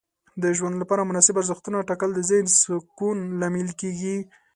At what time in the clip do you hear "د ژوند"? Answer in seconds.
0.41-0.75